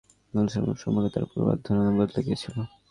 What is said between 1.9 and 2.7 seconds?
বদলে গিয়েছিল।